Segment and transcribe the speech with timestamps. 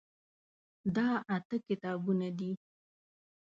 [0.95, 2.51] دا اته کتابونه دي.